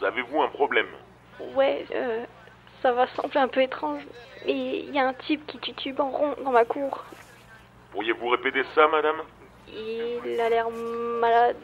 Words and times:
111. 0.00 0.04
Avez-vous 0.04 0.42
un 0.42 0.48
problème? 0.48 0.86
Ouais, 1.54 1.84
euh, 1.94 2.24
ça 2.82 2.92
va 2.92 3.06
sembler 3.08 3.40
un 3.40 3.48
peu 3.48 3.62
étrange, 3.62 4.02
mais 4.46 4.80
il 4.80 4.94
y 4.94 4.98
a 4.98 5.06
un 5.06 5.14
type 5.14 5.46
qui 5.46 5.58
titube 5.58 6.00
en 6.00 6.10
rond 6.10 6.34
dans 6.44 6.52
ma 6.52 6.64
cour. 6.64 7.04
Pourriez-vous 7.92 8.28
répéter 8.28 8.62
ça, 8.74 8.88
madame? 8.88 9.22
Il 9.68 10.40
a 10.40 10.48
l'air 10.48 10.70
malade, 10.70 11.56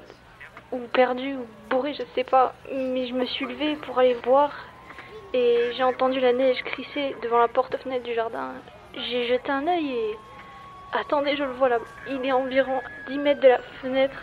ou 0.73 0.79
perdu, 0.93 1.35
ou 1.35 1.47
bourré, 1.71 1.95
je 1.95 2.03
sais 2.15 2.25
pas. 2.25 2.55
Mais 2.73 3.07
je 3.07 3.15
me 3.15 3.25
suis 3.27 3.47
levée 3.47 3.77
pour 3.77 3.99
aller 3.99 4.15
voir, 4.25 4.51
et 5.33 5.71
j'ai 5.77 5.85
entendu 5.85 6.21
la 6.21 6.33
neige 6.33 6.63
crisser 6.65 7.17
devant 7.23 7.39
la 7.39 7.49
porte-fenêtre 7.49 8.05
du 8.05 8.15
jardin. 8.15 8.53
J'ai 8.95 9.27
jeté 9.29 9.51
un 9.51 9.67
œil 9.67 9.91
et... 9.91 10.19
Attendez, 10.93 11.37
je 11.37 11.45
le 11.45 11.53
vois 11.53 11.71
là. 11.71 11.79
Il 12.11 12.23
est 12.27 12.33
environ 12.33 12.83
10 13.09 13.19
mètres 13.19 13.41
de 13.41 13.49
la 13.49 13.59
fenêtre. 13.81 14.17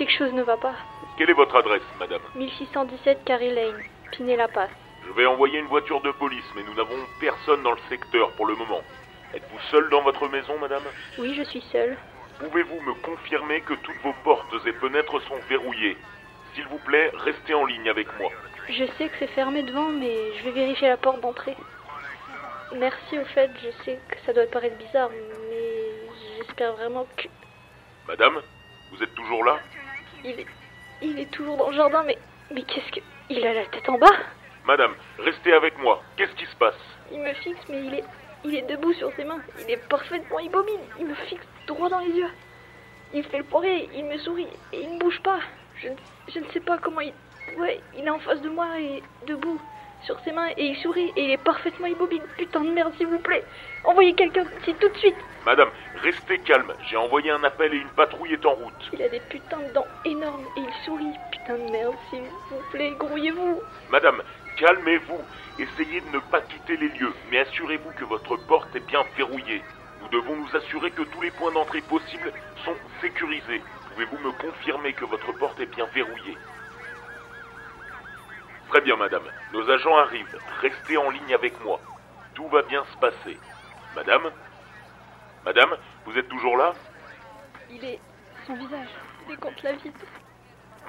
Quelque 0.00 0.16
chose 0.16 0.32
ne 0.32 0.42
va 0.42 0.56
pas. 0.56 0.76
Quelle 1.18 1.28
est 1.28 1.34
votre 1.34 1.54
adresse, 1.56 1.82
madame 1.98 2.22
1617 2.34 3.22
Carrie 3.22 3.52
Lane, 3.52 3.82
Pinet-la-Passe. 4.12 4.70
Je 5.06 5.12
vais 5.12 5.26
envoyer 5.26 5.58
une 5.58 5.66
voiture 5.66 6.00
de 6.00 6.10
police, 6.12 6.50
mais 6.56 6.62
nous 6.62 6.72
n'avons 6.72 6.96
personne 7.20 7.62
dans 7.62 7.72
le 7.72 7.80
secteur 7.90 8.32
pour 8.32 8.46
le 8.46 8.54
moment. 8.54 8.80
Êtes-vous 9.34 9.58
seule 9.70 9.90
dans 9.90 10.00
votre 10.00 10.26
maison, 10.28 10.56
madame 10.58 10.84
Oui, 11.18 11.34
je 11.34 11.42
suis 11.42 11.60
seule. 11.70 11.98
Pouvez-vous 12.38 12.80
me 12.80 12.94
confirmer 12.94 13.60
que 13.60 13.74
toutes 13.74 14.00
vos 14.02 14.14
portes 14.24 14.50
et 14.64 14.72
fenêtres 14.72 15.20
sont 15.28 15.36
verrouillées 15.50 15.98
S'il 16.54 16.66
vous 16.68 16.78
plaît, 16.78 17.12
restez 17.18 17.52
en 17.52 17.66
ligne 17.66 17.90
avec 17.90 18.08
moi. 18.18 18.30
Je 18.70 18.86
sais 18.96 19.08
que 19.10 19.16
c'est 19.18 19.34
fermé 19.34 19.62
devant, 19.64 19.90
mais 19.90 20.34
je 20.38 20.44
vais 20.44 20.52
vérifier 20.52 20.88
la 20.88 20.96
porte 20.96 21.20
d'entrée. 21.20 21.58
Merci 22.74 23.18
au 23.18 23.24
fait, 23.26 23.50
je 23.62 23.84
sais 23.84 24.00
que 24.08 24.16
ça 24.24 24.32
doit 24.32 24.46
paraître 24.46 24.78
bizarre, 24.78 25.10
mais 25.10 26.38
j'espère 26.38 26.72
vraiment 26.76 27.06
que... 27.18 27.28
Madame, 28.08 28.40
vous 28.92 29.02
êtes 29.02 29.14
toujours 29.14 29.44
là 29.44 29.58
Il 30.24 30.30
est... 30.40 30.46
Il 31.02 31.18
est 31.18 31.30
toujours 31.30 31.56
dans 31.56 31.70
le 31.70 31.76
jardin, 31.76 32.02
mais... 32.06 32.18
Mais 32.52 32.62
qu'est-ce 32.62 32.90
que... 32.92 33.00
Il 33.30 33.46
a 33.46 33.54
la 33.54 33.64
tête 33.66 33.88
en 33.88 33.98
bas 33.98 34.06
Madame, 34.64 34.94
restez 35.18 35.52
avec 35.52 35.78
moi. 35.78 36.02
Qu'est-ce 36.16 36.34
qui 36.34 36.44
se 36.46 36.56
passe? 36.56 36.74
Il 37.10 37.20
me 37.20 37.32
fixe, 37.34 37.60
mais 37.68 37.84
il 37.84 37.94
est... 37.94 38.04
Il 38.44 38.54
est 38.56 38.62
debout 38.62 38.92
sur 38.94 39.12
ses 39.16 39.24
mains. 39.24 39.40
Il 39.60 39.70
est 39.70 39.88
parfaitement 39.88 40.38
immobile. 40.38 40.80
Il 40.98 41.06
me 41.06 41.14
fixe 41.14 41.46
droit 41.66 41.88
dans 41.88 42.00
les 42.00 42.10
yeux. 42.10 42.30
Il 43.12 43.24
fait 43.24 43.38
le 43.38 43.44
poirier, 43.44 43.88
il 43.94 44.04
me 44.04 44.16
sourit, 44.18 44.46
et 44.72 44.80
il 44.82 44.94
ne 44.94 44.98
bouge 44.98 45.20
pas. 45.20 45.40
Je, 45.76 45.88
ne- 45.88 45.96
je 46.32 46.38
ne 46.38 46.46
sais 46.52 46.60
pas 46.60 46.78
comment 46.78 47.00
il... 47.00 47.12
Ouais, 47.58 47.80
il 47.96 48.06
est 48.06 48.10
en 48.10 48.18
face 48.20 48.40
de 48.42 48.48
moi 48.48 48.66
et 48.78 49.02
debout 49.26 49.60
sur 50.04 50.18
ses 50.20 50.32
mains 50.32 50.48
et 50.56 50.64
il 50.66 50.76
sourit 50.76 51.12
et 51.16 51.24
il 51.24 51.30
est 51.32 51.42
parfaitement 51.42 51.86
immobile. 51.86 52.22
Putain 52.38 52.60
de 52.60 52.70
merde, 52.70 52.92
s'il 52.96 53.08
vous 53.08 53.18
plaît. 53.18 53.44
Envoyez 53.84 54.14
quelqu'un 54.14 54.44
ici 54.62 54.74
tout 54.80 54.88
de 54.88 54.96
suite. 54.98 55.16
Madame, 55.44 55.68
restez 56.02 56.38
calme. 56.38 56.72
J'ai 56.88 56.96
envoyé 56.96 57.30
un 57.30 57.42
appel 57.44 57.74
et 57.74 57.78
une 57.78 57.88
patrouille 57.88 58.34
est 58.34 58.46
en 58.46 58.54
route. 58.54 58.90
Il 58.92 59.02
a 59.02 59.08
des 59.08 59.20
putains 59.20 59.58
de 59.58 59.72
dents 59.72 59.86
il 60.90 60.98
sourit. 60.98 61.18
Putain 61.32 61.58
de 61.58 61.70
merde, 61.70 61.94
s'il 62.08 62.22
vous 62.22 62.62
plaît, 62.70 62.92
grouillez-vous. 62.98 63.60
Madame, 63.90 64.22
calmez-vous. 64.56 65.20
Essayez 65.58 66.00
de 66.00 66.10
ne 66.10 66.18
pas 66.18 66.40
quitter 66.40 66.76
les 66.76 66.88
lieux, 66.88 67.12
mais 67.30 67.40
assurez-vous 67.40 67.90
que 67.92 68.04
votre 68.04 68.36
porte 68.36 68.74
est 68.74 68.86
bien 68.86 69.04
verrouillée. 69.16 69.62
Nous 70.02 70.08
devons 70.08 70.36
nous 70.36 70.56
assurer 70.56 70.90
que 70.90 71.02
tous 71.02 71.20
les 71.20 71.30
points 71.30 71.52
d'entrée 71.52 71.82
possibles 71.82 72.32
sont 72.64 72.74
sécurisés. 73.00 73.62
Pouvez-vous 73.92 74.18
me 74.18 74.32
confirmer 74.32 74.92
que 74.94 75.04
votre 75.04 75.32
porte 75.32 75.60
est 75.60 75.66
bien 75.66 75.86
verrouillée? 75.86 76.38
Très 78.68 78.80
bien, 78.80 78.96
madame. 78.96 79.24
Nos 79.52 79.68
agents 79.68 79.96
arrivent. 79.96 80.38
Restez 80.60 80.96
en 80.96 81.10
ligne 81.10 81.34
avec 81.34 81.62
moi. 81.64 81.80
Tout 82.34 82.48
va 82.48 82.62
bien 82.62 82.84
se 82.92 82.96
passer. 82.98 83.38
Madame? 83.94 84.30
Madame, 85.44 85.76
vous 86.06 86.16
êtes 86.16 86.28
toujours 86.28 86.56
là? 86.56 86.72
Il 87.70 87.84
est. 87.84 87.98
Son 88.46 88.54
visage 88.54 88.88
est 89.30 89.36
contre 89.36 89.64
la 89.64 89.72
vitre. 89.72 90.06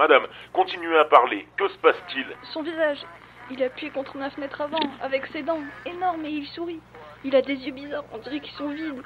Madame, 0.01 0.25
continuez 0.51 0.97
à 0.97 1.05
parler. 1.05 1.47
Que 1.55 1.67
se 1.67 1.77
passe-t-il? 1.77 2.25
Son 2.53 2.63
visage. 2.63 3.05
Il 3.51 3.61
appuie 3.61 3.91
contre 3.91 4.17
ma 4.17 4.31
fenêtre 4.31 4.59
avant, 4.59 4.79
avec 4.99 5.27
ses 5.27 5.43
dents 5.43 5.61
énormes 5.85 6.25
et 6.25 6.31
il 6.31 6.47
sourit. 6.47 6.79
Il 7.23 7.35
a 7.35 7.43
des 7.43 7.53
yeux 7.53 7.71
bizarres, 7.71 8.05
on 8.11 8.17
dirait 8.17 8.39
qu'ils 8.39 8.55
sont 8.55 8.69
vides. 8.69 9.03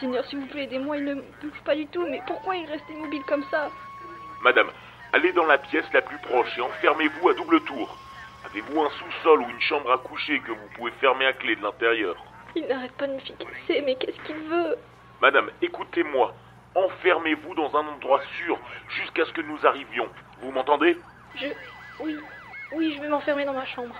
Seigneur, 0.00 0.22
s'il 0.26 0.40
vous 0.40 0.46
plaît, 0.48 0.64
aidez-moi, 0.64 0.98
il 0.98 1.04
ne 1.06 1.14
bouge 1.14 1.62
pas 1.64 1.74
du 1.74 1.86
tout, 1.86 2.06
mais 2.10 2.20
pourquoi 2.26 2.56
il 2.56 2.66
reste 2.66 2.84
immobile 2.90 3.22
comme 3.26 3.42
ça? 3.50 3.70
Madame, 4.42 4.68
allez 5.14 5.32
dans 5.32 5.46
la 5.46 5.56
pièce 5.56 5.90
la 5.94 6.02
plus 6.02 6.18
proche 6.18 6.58
et 6.58 6.60
enfermez-vous 6.60 7.30
à 7.30 7.32
double 7.32 7.62
tour. 7.62 7.96
Avez-vous 8.44 8.82
un 8.82 8.90
sous-sol 8.90 9.40
ou 9.40 9.48
une 9.48 9.60
chambre 9.62 9.90
à 9.92 9.96
coucher 9.96 10.40
que 10.40 10.52
vous 10.52 10.68
pouvez 10.74 10.90
fermer 11.00 11.24
à 11.24 11.32
clé 11.32 11.56
de 11.56 11.62
l'intérieur? 11.62 12.16
Il 12.54 12.66
n'arrête 12.66 12.92
pas 12.98 13.06
de 13.06 13.14
me 13.14 13.18
fixer, 13.20 13.80
mais 13.80 13.94
qu'est-ce 13.94 14.20
qu'il 14.26 14.36
veut? 14.36 14.76
Madame, 15.22 15.48
écoutez-moi. 15.62 16.34
Enfermez-vous 16.74 17.54
dans 17.54 17.76
un 17.76 17.86
endroit 17.86 18.20
sûr 18.38 18.58
jusqu'à 18.88 19.24
ce 19.24 19.32
que 19.32 19.42
nous 19.42 19.64
arrivions. 19.64 20.08
Vous 20.40 20.50
m'entendez? 20.50 20.98
Je. 21.36 21.46
Oui, 22.00 22.18
oui, 22.72 22.94
je 22.96 23.00
vais 23.00 23.08
m'enfermer 23.08 23.44
dans 23.44 23.52
ma 23.52 23.64
chambre. 23.66 23.94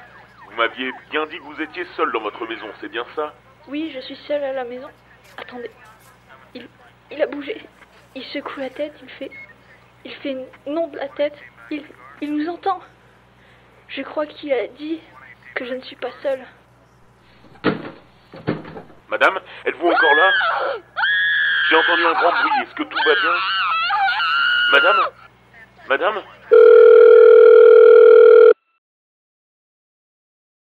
Vous 0.47 0.57
m'aviez 0.57 0.91
bien 1.11 1.27
dit 1.27 1.39
que 1.39 1.43
vous 1.43 1.61
étiez 1.61 1.85
seul 1.97 2.11
dans 2.13 2.21
votre 2.21 2.47
maison, 2.47 2.67
c'est 2.81 2.89
bien 2.89 3.05
ça? 3.15 3.33
Oui, 3.69 3.93
je 3.95 4.01
suis 4.01 4.17
seule 4.27 4.43
à 4.43 4.53
la 4.53 4.65
maison. 4.65 4.89
Attendez. 5.39 5.71
Il, 6.55 6.69
il 7.11 7.23
a 7.23 7.27
bougé. 7.27 7.65
Il 8.15 8.25
secoue 8.25 8.61
la 8.61 8.71
tête, 8.71 8.95
il 9.03 9.09
fait. 9.11 9.31
Il 10.05 10.15
fait 10.17 10.37
non 10.67 10.89
de 10.89 10.97
la 10.97 11.09
tête. 11.09 11.37
Il, 11.71 11.85
il 12.21 12.37
nous 12.37 12.49
entend. 12.49 12.81
Je 13.89 14.03
crois 14.03 14.27
qu'il 14.27 14.53
a 14.53 14.67
dit 14.67 15.01
que 15.55 15.65
je 15.65 15.75
ne 15.75 15.81
suis 15.83 15.97
pas 15.97 16.11
seule. 16.23 16.45
Madame, 19.09 19.39
êtes-vous 19.65 19.89
encore 19.89 20.15
là? 20.15 20.33
J'ai 21.69 21.77
entendu 21.77 22.05
un 22.07 22.13
grand 22.13 22.31
bruit, 22.31 22.63
est-ce 22.63 22.75
que 22.75 22.83
tout 22.83 22.99
va 23.07 23.15
bien? 23.15 23.35
Madame? 24.73 24.97
Madame? 25.89 26.23